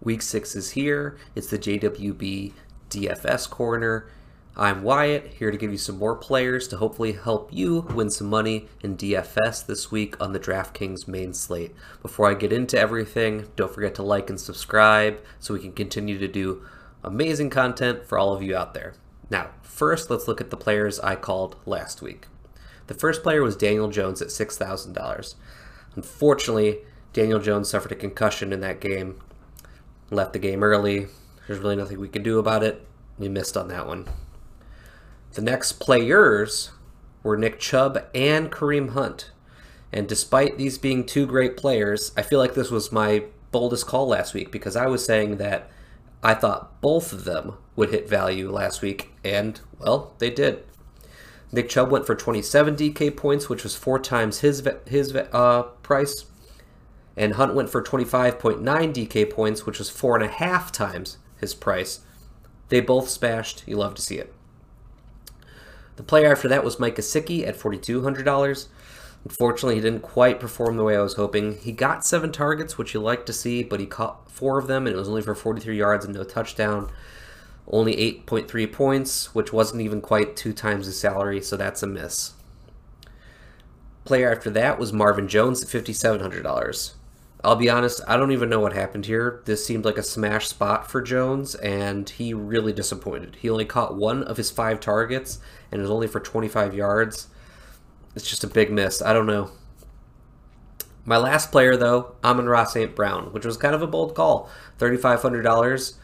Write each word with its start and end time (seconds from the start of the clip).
Week 0.00 0.22
6 0.22 0.54
is 0.54 0.70
here. 0.70 1.18
It's 1.34 1.48
the 1.48 1.58
JWB 1.58 2.52
DFS 2.88 3.50
corner. 3.50 4.08
I'm 4.56 4.82
Wyatt, 4.82 5.34
here 5.38 5.50
to 5.50 5.56
give 5.56 5.72
you 5.72 5.78
some 5.78 5.98
more 5.98 6.14
players 6.14 6.68
to 6.68 6.76
hopefully 6.76 7.12
help 7.12 7.52
you 7.52 7.80
win 7.80 8.08
some 8.08 8.28
money 8.28 8.68
in 8.80 8.96
DFS 8.96 9.66
this 9.66 9.90
week 9.90 10.20
on 10.20 10.32
the 10.32 10.38
DraftKings 10.38 11.08
main 11.08 11.34
slate. 11.34 11.74
Before 12.00 12.30
I 12.30 12.34
get 12.34 12.52
into 12.52 12.78
everything, 12.78 13.48
don't 13.56 13.74
forget 13.74 13.96
to 13.96 14.04
like 14.04 14.30
and 14.30 14.40
subscribe 14.40 15.20
so 15.40 15.54
we 15.54 15.60
can 15.60 15.72
continue 15.72 16.16
to 16.18 16.28
do 16.28 16.64
amazing 17.02 17.50
content 17.50 18.04
for 18.04 18.18
all 18.18 18.32
of 18.32 18.42
you 18.42 18.56
out 18.56 18.74
there. 18.74 18.94
Now, 19.30 19.50
first, 19.62 20.10
let's 20.10 20.28
look 20.28 20.40
at 20.40 20.50
the 20.50 20.56
players 20.56 21.00
I 21.00 21.16
called 21.16 21.56
last 21.66 22.02
week. 22.02 22.26
The 22.86 22.94
first 22.94 23.24
player 23.24 23.42
was 23.42 23.56
Daniel 23.56 23.88
Jones 23.88 24.22
at 24.22 24.28
$6,000. 24.28 25.34
Unfortunately, 25.96 26.78
Daniel 27.12 27.40
Jones 27.40 27.68
suffered 27.68 27.92
a 27.92 27.96
concussion 27.96 28.52
in 28.52 28.60
that 28.60 28.80
game, 28.80 29.20
left 30.10 30.32
the 30.32 30.38
game 30.38 30.62
early. 30.62 31.06
There's 31.46 31.60
really 31.60 31.76
nothing 31.76 31.98
we 31.98 32.08
can 32.08 32.22
do 32.22 32.38
about 32.38 32.62
it. 32.62 32.86
We 33.18 33.28
missed 33.28 33.56
on 33.56 33.68
that 33.68 33.86
one. 33.86 34.06
The 35.32 35.42
next 35.42 35.74
players 35.74 36.70
were 37.22 37.36
Nick 37.36 37.58
Chubb 37.58 38.04
and 38.14 38.50
Kareem 38.50 38.90
Hunt. 38.90 39.30
And 39.92 40.08
despite 40.08 40.58
these 40.58 40.78
being 40.78 41.04
two 41.04 41.26
great 41.26 41.56
players, 41.56 42.12
I 42.16 42.22
feel 42.22 42.38
like 42.38 42.54
this 42.54 42.70
was 42.70 42.92
my 42.92 43.24
boldest 43.50 43.86
call 43.86 44.08
last 44.08 44.34
week 44.34 44.52
because 44.52 44.76
I 44.76 44.86
was 44.86 45.04
saying 45.04 45.38
that 45.38 45.70
I 46.22 46.34
thought 46.34 46.80
both 46.80 47.12
of 47.12 47.24
them 47.24 47.54
would 47.76 47.90
hit 47.90 48.08
value 48.08 48.50
last 48.50 48.82
week, 48.82 49.12
and, 49.24 49.60
well, 49.78 50.14
they 50.18 50.30
did. 50.30 50.64
Nick 51.52 51.68
Chubb 51.68 51.90
went 51.90 52.06
for 52.06 52.14
27 52.14 52.76
DK 52.76 53.16
points, 53.16 53.48
which 53.48 53.62
was 53.62 53.74
four 53.74 53.98
times 53.98 54.40
his 54.40 54.68
his 54.86 55.14
uh, 55.14 55.62
price, 55.82 56.26
and 57.18 57.34
Hunt 57.34 57.54
went 57.54 57.68
for 57.68 57.82
25.9 57.82 58.62
DK 58.62 59.30
points, 59.30 59.66
which 59.66 59.78
was 59.78 59.90
four 59.90 60.14
and 60.14 60.24
a 60.24 60.28
half 60.28 60.70
times 60.70 61.18
his 61.40 61.52
price. 61.52 62.00
They 62.68 62.80
both 62.80 63.08
smashed. 63.08 63.64
You 63.66 63.76
love 63.76 63.94
to 63.96 64.02
see 64.02 64.18
it. 64.18 64.32
The 65.96 66.04
player 66.04 66.30
after 66.30 66.46
that 66.46 66.62
was 66.62 66.78
Mike 66.78 66.94
Gesicki 66.94 67.44
at 67.46 67.58
$4,200. 67.58 68.68
Unfortunately, 69.24 69.74
he 69.74 69.80
didn't 69.80 70.02
quite 70.02 70.38
perform 70.38 70.76
the 70.76 70.84
way 70.84 70.96
I 70.96 71.02
was 71.02 71.14
hoping. 71.14 71.58
He 71.58 71.72
got 71.72 72.06
seven 72.06 72.30
targets, 72.30 72.78
which 72.78 72.94
you 72.94 73.00
like 73.00 73.26
to 73.26 73.32
see, 73.32 73.64
but 73.64 73.80
he 73.80 73.86
caught 73.86 74.30
four 74.30 74.58
of 74.58 74.68
them, 74.68 74.86
and 74.86 74.94
it 74.94 74.98
was 74.98 75.08
only 75.08 75.22
for 75.22 75.34
43 75.34 75.76
yards 75.76 76.04
and 76.04 76.14
no 76.14 76.22
touchdown. 76.22 76.88
Only 77.66 77.96
8.3 77.96 78.72
points, 78.72 79.34
which 79.34 79.52
wasn't 79.52 79.82
even 79.82 80.00
quite 80.00 80.36
two 80.36 80.52
times 80.52 80.86
his 80.86 81.00
salary, 81.00 81.42
so 81.42 81.56
that's 81.56 81.82
a 81.82 81.86
miss. 81.88 82.34
Player 84.04 84.30
after 84.30 84.50
that 84.50 84.78
was 84.78 84.92
Marvin 84.92 85.26
Jones 85.26 85.62
at 85.64 85.68
$5,700. 85.68 86.92
I'll 87.44 87.56
be 87.56 87.70
honest, 87.70 88.00
I 88.08 88.16
don't 88.16 88.32
even 88.32 88.48
know 88.48 88.58
what 88.58 88.72
happened 88.72 89.06
here. 89.06 89.42
This 89.44 89.64
seemed 89.64 89.84
like 89.84 89.96
a 89.96 90.02
smash 90.02 90.48
spot 90.48 90.90
for 90.90 91.00
Jones, 91.00 91.54
and 91.54 92.08
he 92.08 92.34
really 92.34 92.72
disappointed. 92.72 93.36
He 93.40 93.48
only 93.48 93.64
caught 93.64 93.96
one 93.96 94.24
of 94.24 94.36
his 94.36 94.50
five 94.50 94.80
targets, 94.80 95.38
and 95.70 95.78
it 95.78 95.82
was 95.82 95.90
only 95.90 96.08
for 96.08 96.18
25 96.18 96.74
yards. 96.74 97.28
It's 98.16 98.28
just 98.28 98.42
a 98.42 98.48
big 98.48 98.72
miss. 98.72 99.00
I 99.00 99.12
don't 99.12 99.26
know. 99.26 99.52
My 101.04 101.16
last 101.16 101.52
player, 101.52 101.76
though, 101.76 102.16
Amon-Ra 102.24 102.64
St. 102.64 102.94
Brown, 102.94 103.32
which 103.32 103.46
was 103.46 103.56
kind 103.56 103.74
of 103.74 103.82
a 103.82 103.86
bold 103.86 104.14
call. 104.14 104.50
$3,500. 104.78 105.94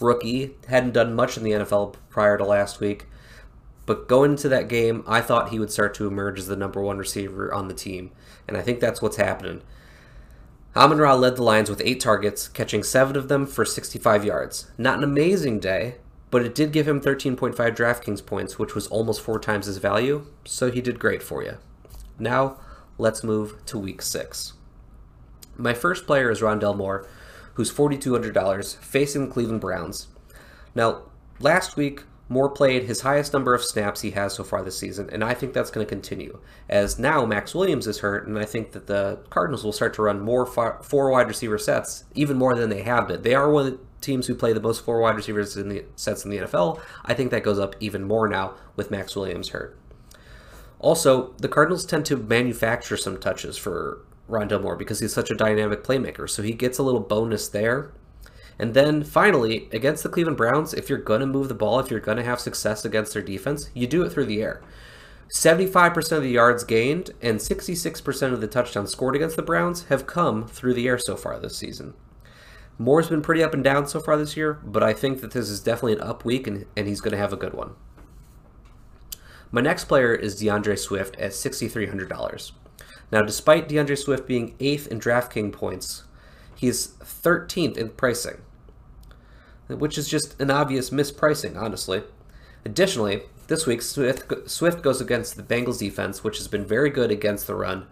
Rookie. 0.00 0.56
Hadn't 0.68 0.94
done 0.94 1.14
much 1.14 1.36
in 1.36 1.44
the 1.44 1.52
NFL 1.52 1.96
prior 2.08 2.38
to 2.38 2.44
last 2.44 2.80
week. 2.80 3.06
But 3.84 4.08
going 4.08 4.32
into 4.32 4.48
that 4.48 4.68
game, 4.68 5.04
I 5.06 5.20
thought 5.20 5.50
he 5.50 5.58
would 5.58 5.70
start 5.70 5.94
to 5.94 6.06
emerge 6.06 6.38
as 6.38 6.46
the 6.46 6.56
number 6.56 6.80
one 6.80 6.98
receiver 6.98 7.52
on 7.52 7.68
the 7.68 7.74
team. 7.74 8.10
And 8.46 8.56
I 8.56 8.62
think 8.62 8.80
that's 8.80 9.00
what's 9.00 9.16
happening. 9.16 9.62
Amon 10.78 10.98
Ra 10.98 11.14
led 11.14 11.34
the 11.34 11.42
Lions 11.42 11.68
with 11.68 11.82
eight 11.84 11.98
targets, 11.98 12.46
catching 12.46 12.84
seven 12.84 13.16
of 13.16 13.26
them 13.26 13.46
for 13.46 13.64
65 13.64 14.24
yards. 14.24 14.70
Not 14.78 14.98
an 14.98 15.02
amazing 15.02 15.58
day, 15.58 15.96
but 16.30 16.42
it 16.42 16.54
did 16.54 16.70
give 16.70 16.86
him 16.86 17.00
13.5 17.00 17.56
DraftKings 17.56 18.24
points, 18.24 18.60
which 18.60 18.76
was 18.76 18.86
almost 18.86 19.20
four 19.20 19.40
times 19.40 19.66
his 19.66 19.78
value, 19.78 20.26
so 20.44 20.70
he 20.70 20.80
did 20.80 21.00
great 21.00 21.20
for 21.20 21.42
you. 21.42 21.56
Now, 22.16 22.58
let's 22.96 23.24
move 23.24 23.56
to 23.66 23.76
week 23.76 24.00
six. 24.02 24.52
My 25.56 25.74
first 25.74 26.06
player 26.06 26.30
is 26.30 26.42
Rondale 26.42 26.76
Moore, 26.76 27.08
who's 27.54 27.72
$4,200, 27.72 28.76
facing 28.76 29.24
the 29.24 29.32
Cleveland 29.32 29.60
Browns. 29.60 30.06
Now, 30.76 31.02
last 31.40 31.76
week, 31.76 32.04
Moore 32.28 32.50
played 32.50 32.84
his 32.84 33.00
highest 33.00 33.32
number 33.32 33.54
of 33.54 33.64
snaps 33.64 34.02
he 34.02 34.10
has 34.10 34.34
so 34.34 34.44
far 34.44 34.62
this 34.62 34.78
season, 34.78 35.08
and 35.10 35.24
I 35.24 35.32
think 35.32 35.52
that's 35.52 35.70
going 35.70 35.86
to 35.86 35.88
continue. 35.88 36.40
As 36.68 36.98
now 36.98 37.24
Maxx 37.24 37.54
Williams 37.54 37.86
is 37.86 38.00
hurt, 38.00 38.26
and 38.26 38.38
I 38.38 38.44
think 38.44 38.72
that 38.72 38.86
the 38.86 39.20
Cardinals 39.30 39.64
will 39.64 39.72
start 39.72 39.94
to 39.94 40.02
run 40.02 40.20
more 40.20 40.44
four 40.44 41.10
wide 41.10 41.28
receiver 41.28 41.58
sets, 41.58 42.04
even 42.14 42.36
more 42.36 42.54
than 42.54 42.68
they 42.68 42.82
have 42.82 43.08
been. 43.08 43.22
They 43.22 43.34
are 43.34 43.50
one 43.50 43.66
of 43.66 43.72
the 43.72 43.78
teams 44.00 44.26
who 44.26 44.34
play 44.34 44.52
the 44.52 44.60
most 44.60 44.84
four 44.84 45.00
wide 45.00 45.16
receivers 45.16 45.56
in 45.56 45.70
the 45.70 45.84
sets 45.96 46.24
in 46.24 46.30
the 46.30 46.38
NFL. 46.38 46.80
I 47.04 47.14
think 47.14 47.30
that 47.30 47.42
goes 47.42 47.58
up 47.58 47.74
even 47.80 48.04
more 48.04 48.28
now 48.28 48.54
with 48.76 48.90
Maxx 48.90 49.16
Williams 49.16 49.50
hurt. 49.50 49.78
Also, 50.80 51.32
the 51.38 51.48
Cardinals 51.48 51.84
tend 51.84 52.04
to 52.06 52.16
manufacture 52.16 52.96
some 52.96 53.18
touches 53.18 53.56
for 53.56 54.04
Rondale 54.28 54.62
Moore 54.62 54.76
because 54.76 55.00
he's 55.00 55.12
such 55.12 55.30
a 55.30 55.34
dynamic 55.34 55.82
playmaker, 55.82 56.28
so 56.28 56.42
he 56.42 56.52
gets 56.52 56.78
a 56.78 56.82
little 56.82 57.00
bonus 57.00 57.48
there. 57.48 57.90
And 58.58 58.74
then 58.74 59.04
finally, 59.04 59.68
against 59.72 60.02
the 60.02 60.08
Cleveland 60.08 60.36
Browns, 60.36 60.74
if 60.74 60.88
you're 60.88 60.98
going 60.98 61.20
to 61.20 61.26
move 61.26 61.48
the 61.48 61.54
ball, 61.54 61.78
if 61.78 61.90
you're 61.90 62.00
going 62.00 62.16
to 62.16 62.24
have 62.24 62.40
success 62.40 62.84
against 62.84 63.12
their 63.12 63.22
defense, 63.22 63.70
you 63.72 63.86
do 63.86 64.02
it 64.02 64.10
through 64.10 64.26
the 64.26 64.42
air. 64.42 64.62
75% 65.32 66.12
of 66.12 66.22
the 66.22 66.30
yards 66.30 66.64
gained 66.64 67.10
and 67.20 67.38
66% 67.38 68.32
of 68.32 68.40
the 68.40 68.46
touchdowns 68.46 68.90
scored 68.90 69.14
against 69.14 69.36
the 69.36 69.42
Browns 69.42 69.84
have 69.84 70.06
come 70.06 70.48
through 70.48 70.74
the 70.74 70.88
air 70.88 70.98
so 70.98 71.16
far 71.16 71.38
this 71.38 71.56
season. 71.56 71.94
Moore's 72.78 73.08
been 73.08 73.22
pretty 73.22 73.42
up 73.42 73.54
and 73.54 73.62
down 73.62 73.86
so 73.86 74.00
far 74.00 74.16
this 74.16 74.36
year, 74.36 74.54
but 74.64 74.82
I 74.82 74.92
think 74.92 75.20
that 75.20 75.32
this 75.32 75.50
is 75.50 75.60
definitely 75.60 75.94
an 75.94 76.00
up 76.00 76.24
week 76.24 76.46
and, 76.46 76.64
and 76.76 76.88
he's 76.88 77.00
going 77.00 77.12
to 77.12 77.18
have 77.18 77.32
a 77.32 77.36
good 77.36 77.52
one. 77.52 77.74
My 79.50 79.60
next 79.60 79.84
player 79.84 80.14
is 80.14 80.40
D'Andre 80.40 80.76
Swift 80.76 81.16
at 81.16 81.32
$6,300. 81.32 82.52
Now, 83.10 83.22
despite 83.22 83.68
D'Andre 83.68 83.96
Swift 83.96 84.26
being 84.26 84.56
8th 84.58 84.88
in 84.88 85.00
DraftKings 85.00 85.52
points, 85.52 86.04
he's 86.54 86.88
13th 87.02 87.76
in 87.76 87.90
pricing 87.90 88.42
which 89.68 89.98
is 89.98 90.08
just 90.08 90.40
an 90.40 90.50
obvious 90.50 90.90
mispricing, 90.90 91.56
honestly. 91.56 92.02
Additionally, 92.64 93.22
this 93.48 93.66
week 93.66 93.82
Swift, 93.82 94.50
Swift 94.50 94.82
goes 94.82 95.00
against 95.00 95.36
the 95.36 95.42
Bengals 95.42 95.78
defense, 95.78 96.22
which 96.22 96.38
has 96.38 96.48
been 96.48 96.64
very 96.64 96.90
good 96.90 97.10
against 97.10 97.46
the 97.46 97.54
run, 97.54 97.86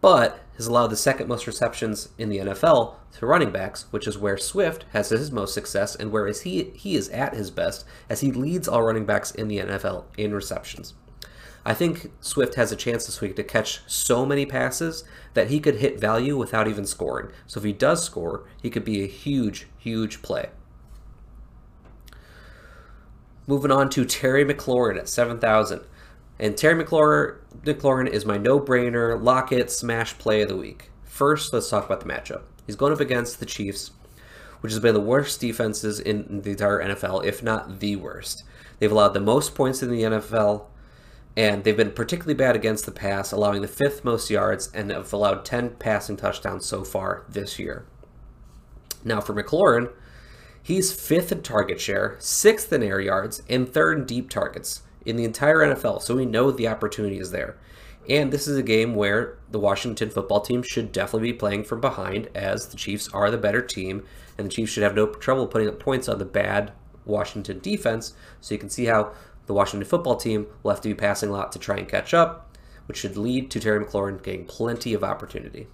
but 0.00 0.40
has 0.56 0.66
allowed 0.66 0.88
the 0.88 0.96
second 0.96 1.28
most 1.28 1.46
receptions 1.46 2.10
in 2.18 2.28
the 2.28 2.38
NFL 2.38 2.94
to 3.18 3.26
running 3.26 3.50
backs, 3.50 3.86
which 3.90 4.06
is 4.06 4.18
where 4.18 4.36
Swift 4.36 4.84
has 4.92 5.08
his 5.08 5.32
most 5.32 5.54
success 5.54 5.94
and 5.96 6.12
whereas 6.12 6.42
he 6.42 6.64
he 6.74 6.94
is 6.94 7.08
at 7.08 7.34
his 7.34 7.50
best 7.50 7.84
as 8.08 8.20
he 8.20 8.30
leads 8.30 8.68
all 8.68 8.82
running 8.82 9.06
backs 9.06 9.30
in 9.30 9.48
the 9.48 9.58
NFL 9.58 10.04
in 10.16 10.34
receptions. 10.34 10.94
I 11.66 11.72
think 11.72 12.12
Swift 12.20 12.56
has 12.56 12.70
a 12.72 12.76
chance 12.76 13.06
this 13.06 13.22
week 13.22 13.36
to 13.36 13.42
catch 13.42 13.80
so 13.86 14.26
many 14.26 14.44
passes 14.44 15.04
that 15.32 15.48
he 15.48 15.60
could 15.60 15.76
hit 15.76 15.98
value 15.98 16.36
without 16.36 16.68
even 16.68 16.84
scoring. 16.84 17.30
So 17.46 17.58
if 17.58 17.64
he 17.64 17.72
does 17.72 18.04
score, 18.04 18.44
he 18.62 18.68
could 18.68 18.84
be 18.84 19.02
a 19.02 19.08
huge, 19.08 19.66
huge 19.78 20.20
play. 20.20 20.50
Moving 23.46 23.70
on 23.70 23.90
to 23.90 24.04
Terry 24.04 24.44
McLaurin 24.44 24.98
at 24.98 25.08
7,000. 25.08 25.80
And 26.38 26.56
Terry 26.56 26.82
McLaurin, 26.82 27.36
McLaurin 27.62 28.08
is 28.08 28.24
my 28.24 28.38
no-brainer 28.38 29.22
lock-it 29.22 29.70
smash 29.70 30.16
play 30.18 30.42
of 30.42 30.48
the 30.48 30.56
week. 30.56 30.90
First, 31.04 31.52
let's 31.52 31.68
talk 31.68 31.84
about 31.84 32.00
the 32.00 32.06
matchup. 32.06 32.42
He's 32.66 32.76
going 32.76 32.92
up 32.92 33.00
against 33.00 33.38
the 33.38 33.46
Chiefs, 33.46 33.92
which 34.60 34.72
has 34.72 34.80
been 34.80 34.94
the 34.94 35.00
worst 35.00 35.40
defenses 35.40 36.00
in 36.00 36.40
the 36.40 36.52
entire 36.52 36.82
NFL, 36.82 37.24
if 37.24 37.42
not 37.42 37.80
the 37.80 37.96
worst. 37.96 38.44
They've 38.78 38.90
allowed 38.90 39.14
the 39.14 39.20
most 39.20 39.54
points 39.54 39.82
in 39.82 39.90
the 39.90 40.02
NFL, 40.02 40.64
and 41.36 41.62
they've 41.62 41.76
been 41.76 41.92
particularly 41.92 42.34
bad 42.34 42.56
against 42.56 42.86
the 42.86 42.92
pass, 42.92 43.30
allowing 43.30 43.60
the 43.62 43.68
fifth 43.68 44.04
most 44.04 44.30
yards, 44.30 44.70
and 44.72 44.90
have 44.90 45.12
allowed 45.12 45.44
10 45.44 45.76
passing 45.76 46.16
touchdowns 46.16 46.66
so 46.66 46.82
far 46.82 47.24
this 47.28 47.58
year. 47.58 47.84
Now, 49.04 49.20
for 49.20 49.34
McLaurin, 49.34 49.92
He's 50.64 50.98
fifth 50.98 51.30
in 51.30 51.42
target 51.42 51.78
share, 51.78 52.16
sixth 52.20 52.72
in 52.72 52.82
air 52.82 52.98
yards, 52.98 53.42
and 53.50 53.68
third 53.68 53.98
in 53.98 54.06
deep 54.06 54.30
targets 54.30 54.80
in 55.04 55.16
the 55.16 55.24
entire 55.24 55.58
NFL, 55.58 56.00
so 56.00 56.16
we 56.16 56.24
know 56.24 56.50
the 56.50 56.68
opportunity 56.68 57.18
is 57.18 57.32
there. 57.32 57.58
And 58.08 58.32
this 58.32 58.48
is 58.48 58.56
a 58.56 58.62
game 58.62 58.94
where 58.94 59.36
the 59.50 59.58
Washington 59.58 60.08
football 60.08 60.40
team 60.40 60.62
should 60.62 60.90
definitely 60.90 61.32
be 61.32 61.38
playing 61.38 61.64
from 61.64 61.82
behind, 61.82 62.30
as 62.34 62.68
the 62.68 62.78
Chiefs 62.78 63.10
are 63.12 63.30
the 63.30 63.36
better 63.36 63.60
team, 63.60 64.06
and 64.38 64.46
the 64.46 64.50
Chiefs 64.50 64.72
should 64.72 64.82
have 64.82 64.94
no 64.94 65.08
trouble 65.08 65.46
putting 65.46 65.68
up 65.68 65.78
points 65.78 66.08
on 66.08 66.18
the 66.18 66.24
bad 66.24 66.72
Washington 67.04 67.58
defense. 67.58 68.14
So 68.40 68.54
you 68.54 68.58
can 68.58 68.70
see 68.70 68.86
how 68.86 69.12
the 69.44 69.52
Washington 69.52 69.86
football 69.86 70.16
team 70.16 70.46
will 70.62 70.70
have 70.70 70.80
to 70.80 70.88
be 70.88 70.94
passing 70.94 71.28
a 71.28 71.32
lot 71.32 71.52
to 71.52 71.58
try 71.58 71.76
and 71.76 71.86
catch 71.86 72.14
up, 72.14 72.56
which 72.86 72.96
should 72.96 73.18
lead 73.18 73.50
to 73.50 73.60
Terry 73.60 73.84
McLaurin 73.84 74.22
getting 74.22 74.46
plenty 74.46 74.94
of 74.94 75.04
opportunity. 75.04 75.66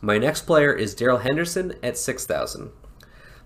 My 0.00 0.18
next 0.18 0.42
player 0.42 0.72
is 0.72 0.94
Darrell 0.94 1.18
Henderson 1.18 1.74
at 1.82 1.96
6,000. 1.96 2.70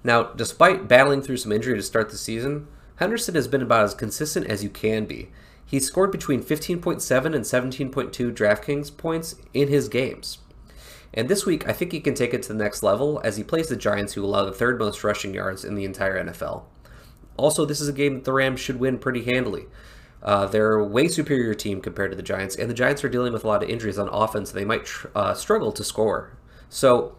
Now, 0.02 0.24
despite 0.24 0.88
battling 0.88 1.22
through 1.22 1.36
some 1.36 1.52
injury 1.52 1.76
to 1.76 1.82
start 1.82 2.10
the 2.10 2.18
season, 2.18 2.66
Henderson 2.96 3.34
has 3.34 3.48
been 3.48 3.62
about 3.62 3.84
as 3.84 3.94
consistent 3.94 4.46
as 4.46 4.64
you 4.64 4.68
can 4.68 5.04
be. 5.04 5.30
He 5.64 5.78
scored 5.78 6.10
between 6.10 6.42
15.7 6.42 7.26
and 7.26 7.44
17.2 7.44 8.34
DraftKings 8.34 8.96
points 8.96 9.36
in 9.54 9.68
his 9.68 9.88
games. 9.88 10.38
And 11.14 11.28
this 11.28 11.46
week, 11.46 11.68
I 11.68 11.72
think 11.72 11.92
he 11.92 12.00
can 12.00 12.14
take 12.14 12.34
it 12.34 12.42
to 12.42 12.48
the 12.48 12.62
next 12.62 12.82
level 12.82 13.20
as 13.22 13.36
he 13.36 13.44
plays 13.44 13.68
the 13.68 13.76
Giants, 13.76 14.14
who 14.14 14.24
allow 14.24 14.44
the 14.44 14.52
third 14.52 14.78
most 14.78 15.04
rushing 15.04 15.34
yards 15.34 15.64
in 15.64 15.76
the 15.76 15.84
entire 15.84 16.24
NFL. 16.24 16.64
Also, 17.36 17.64
this 17.64 17.80
is 17.80 17.88
a 17.88 17.92
game 17.92 18.14
that 18.14 18.24
the 18.24 18.32
Rams 18.32 18.60
should 18.60 18.80
win 18.80 18.98
pretty 18.98 19.24
handily. 19.24 19.66
Uh, 20.22 20.46
they're 20.46 20.74
a 20.74 20.84
way 20.84 21.08
superior 21.08 21.54
team 21.54 21.80
compared 21.80 22.10
to 22.10 22.16
the 22.16 22.22
Giants, 22.22 22.56
and 22.56 22.68
the 22.68 22.74
Giants 22.74 23.02
are 23.02 23.08
dealing 23.08 23.32
with 23.32 23.44
a 23.44 23.48
lot 23.48 23.62
of 23.62 23.70
injuries 23.70 23.98
on 23.98 24.08
offense. 24.08 24.50
So 24.50 24.56
they 24.56 24.64
might 24.64 24.84
tr- 24.84 25.08
uh, 25.14 25.34
struggle 25.34 25.72
to 25.72 25.84
score. 25.84 26.36
So 26.70 27.16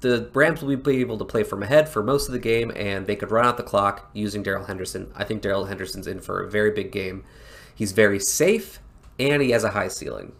the 0.00 0.30
Rams 0.32 0.62
will 0.62 0.76
be 0.76 1.00
able 1.00 1.18
to 1.18 1.24
play 1.24 1.42
from 1.42 1.62
ahead 1.62 1.88
for 1.88 2.02
most 2.02 2.28
of 2.28 2.32
the 2.32 2.38
game, 2.38 2.72
and 2.74 3.06
they 3.06 3.16
could 3.16 3.30
run 3.30 3.44
out 3.44 3.56
the 3.56 3.62
clock 3.62 4.08
using 4.14 4.42
Darrell 4.42 4.64
Henderson. 4.64 5.10
I 5.14 5.24
think 5.24 5.42
Darrell 5.42 5.66
Henderson's 5.66 6.06
in 6.06 6.20
for 6.20 6.42
a 6.42 6.50
very 6.50 6.70
big 6.70 6.92
game. 6.92 7.24
He's 7.74 7.92
very 7.92 8.20
safe, 8.20 8.80
and 9.18 9.42
he 9.42 9.50
has 9.50 9.64
a 9.64 9.70
high 9.70 9.88
ceiling. 9.88 10.32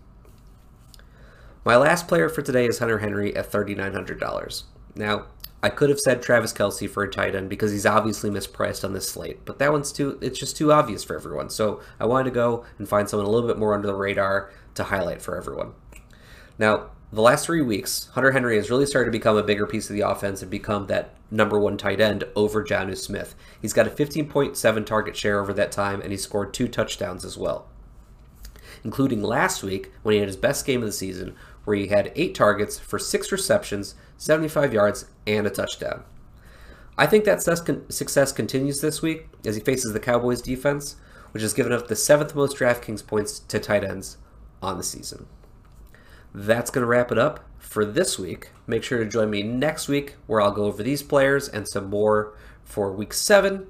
My 1.64 1.76
last 1.76 2.06
player 2.06 2.28
for 2.28 2.43
today 2.43 2.66
is 2.66 2.78
Hunter 2.78 2.99
Henry 2.99 3.34
at 3.34 3.50
$3,900. 3.50 4.64
Now, 4.94 5.26
I 5.62 5.70
could 5.70 5.88
have 5.88 5.99
said 5.99 6.22
Travis 6.22 6.52
Kelce 6.52 6.88
for 6.88 7.02
a 7.02 7.10
tight 7.10 7.34
end 7.34 7.49
because 7.49 7.72
he's 7.72 7.87
obviously 7.87 8.28
mispriced 8.28 8.84
on 8.84 8.93
this 8.93 9.08
slate, 9.08 9.46
but 9.46 9.58
that 9.58 9.72
one's 9.72 9.90
too, 9.90 10.19
it's 10.20 10.38
just 10.38 10.58
too 10.58 10.70
obvious 10.72 11.02
for 11.02 11.17
everyone. 11.17 11.49
So 11.49 11.81
I 11.99 12.05
wanted 12.05 12.25
to 12.25 12.34
go 12.34 12.67
and 12.78 12.87
find 12.87 13.08
someone 13.08 13.26
a 13.26 13.31
little 13.31 13.49
bit 13.49 13.58
more 13.58 13.72
under 13.72 13.87
the 13.87 13.94
radar 13.94 14.52
to 14.75 14.84
highlight 14.84 15.22
for 15.22 15.38
everyone. 15.38 15.72
Now, 16.58 16.90
the 17.14 17.22
last 17.22 17.46
three 17.46 17.62
weeks, 17.62 18.08
Hunter 18.14 18.32
Henry 18.32 18.56
has 18.56 18.70
really 18.70 18.87
started 18.87 19.06
to 19.06 19.16
become 19.16 19.37
a 19.37 19.43
bigger 19.43 19.69
piece 19.69 19.88
of 19.88 19.94
the 19.94 20.02
offense 20.02 20.43
and 20.43 20.50
become 20.50 20.88
that 20.88 21.11
number 21.31 21.61
one 21.61 21.76
tight 21.76 22.00
end 22.00 22.25
over 22.34 22.64
Jonnu 22.64 22.96
Smith. 22.96 23.37
He's 23.62 23.72
got 23.72 23.87
a 23.87 23.90
15.7 23.90 24.84
target 24.84 25.16
share 25.16 25.40
over 25.40 25.52
that 25.52 25.70
time, 25.70 26.00
and 26.00 26.11
he 26.11 26.16
scored 26.16 26.52
two 26.52 26.66
touchdowns 26.66 27.25
as 27.25 27.38
well, 27.38 27.69
including 28.82 29.22
last 29.22 29.62
week 29.62 29.93
when 30.02 30.14
he 30.14 30.19
had 30.19 30.28
his 30.28 30.37
best 30.37 30.66
game 30.66 30.81
of 30.81 30.87
the 30.87 30.93
season, 30.93 31.37
where 31.62 31.76
he 31.76 31.87
had 31.87 32.11
eight 32.16 32.34
targets 32.34 32.81
for 32.81 32.99
six 32.99 33.31
receptions, 33.31 33.94
75 34.17 34.75
yards, 34.75 35.06
and 35.25 35.46
a 35.46 35.50
touchdown. 35.50 36.02
I 36.99 37.06
think 37.06 37.25
that 37.26 37.43
success 37.43 38.32
continues 38.32 38.81
this 38.81 39.02
week 39.02 39.28
as 39.46 39.55
he 39.55 39.62
faces 39.62 39.93
the 39.93 40.00
Cowboys 40.00 40.43
defense, 40.43 40.96
which 41.31 41.44
has 41.44 41.55
given 41.55 41.72
up 41.72 41.87
the 41.87 41.94
seventh 41.94 42.34
most 42.34 42.56
DraftKings 42.56 43.06
points 43.06 43.38
to 43.38 43.60
tight 43.60 43.84
ends 43.84 44.17
on 44.60 44.78
the 44.78 44.84
season. 44.84 45.26
That's 46.34 46.70
going 46.70 46.82
to 46.82 46.86
wrap 46.86 47.12
it 47.12 47.19
up 47.19 47.48
for 47.58 47.84
this 47.84 48.19
week. 48.19 48.50
Make 48.66 48.82
sure 48.82 48.98
to 48.98 49.08
join 49.08 49.31
me 49.31 49.42
next 49.42 49.88
week 49.88 50.16
where 50.26 50.40
I'll 50.40 50.50
go 50.50 50.64
over 50.64 50.82
these 50.82 51.02
players 51.02 51.48
and 51.48 51.69
some 51.69 51.88
more 51.88 52.36
for 52.64 52.92
week 52.92 53.12
seven. 53.12 53.69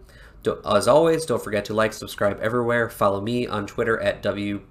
As 0.65 0.89
always, 0.89 1.27
don't 1.27 1.43
forget 1.43 1.65
to 1.67 1.75
like, 1.75 1.93
subscribe 1.93 2.41
everywhere. 2.41 2.89
Follow 2.89 3.21
me 3.21 3.47
on 3.47 3.67
Twitter 3.67 4.01
at 4.01 4.23
W 4.23 4.63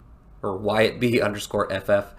or 0.42 0.60
WyattB 0.60 1.24
underscore 1.24 1.70
FF 1.70 2.14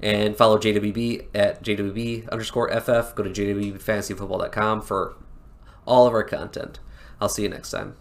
and 0.00 0.36
follow 0.36 0.58
JWB 0.58 1.26
at 1.34 1.62
JWB 1.62 2.28
underscore 2.30 2.68
FF. 2.70 3.14
Go 3.14 3.24
to 3.24 3.30
JWBFantasyFootball.com 3.30 4.82
for 4.82 5.16
all 5.86 6.06
of 6.06 6.14
our 6.14 6.24
content. 6.24 6.78
I'll 7.20 7.28
see 7.28 7.42
you 7.42 7.48
next 7.48 7.70
time. 7.70 7.96